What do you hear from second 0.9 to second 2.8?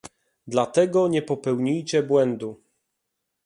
nie popełnijcie błędu